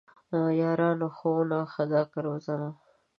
یارانو! 0.61 1.07
ښوونه 1.17 1.59
ښه 1.71 1.83
ده 1.91 2.01
که 2.11 2.19
روزنه؟! 2.25 2.69